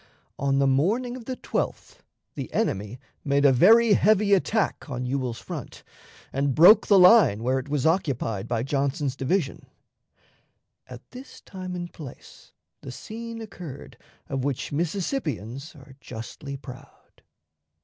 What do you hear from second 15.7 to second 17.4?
are justly proud.